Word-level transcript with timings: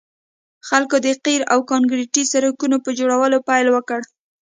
خلکو 0.67 0.95
د 1.05 1.07
قیر 1.25 1.41
او 1.53 1.59
کانکریټي 1.71 2.23
سړکونو 2.33 2.77
په 2.85 2.89
جوړولو 2.99 3.37
پیل 3.49 3.67
وکړ 3.71 4.01